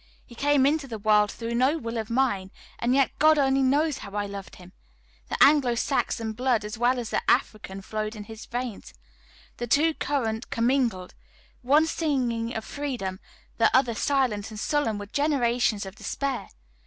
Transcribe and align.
He 0.25 0.33
came 0.33 0.65
into 0.65 0.87
the 0.87 0.97
world 0.97 1.31
through 1.31 1.53
no 1.53 1.77
will 1.77 1.99
of 1.99 2.09
mine, 2.09 2.49
and 2.79 2.95
yet, 2.95 3.11
God 3.19 3.37
only 3.37 3.61
knows 3.61 3.99
how 3.99 4.13
I 4.15 4.25
loved 4.25 4.55
him. 4.55 4.73
The 5.29 5.37
Anglo 5.39 5.75
Saxon 5.75 6.33
blood 6.33 6.65
as 6.65 6.75
well 6.75 6.97
as 6.97 7.11
the 7.11 7.21
African 7.29 7.83
flowed 7.83 8.15
in 8.15 8.23
his 8.23 8.47
veins; 8.47 8.95
the 9.57 9.67
two 9.67 9.93
currents 9.93 10.47
commingled 10.49 11.13
one 11.61 11.85
singing 11.85 12.51
of 12.55 12.65
freedom, 12.65 13.19
the 13.59 13.69
other 13.77 13.93
silent 13.93 14.49
and 14.49 14.59
sullen 14.59 14.97
with 14.97 15.13
generations 15.13 15.85
of 15.85 15.93
despair. 15.97 16.49